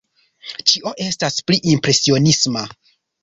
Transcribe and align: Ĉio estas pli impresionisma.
Ĉio 0.71 0.93
estas 1.09 1.37
pli 1.51 1.59
impresionisma. 1.75 2.65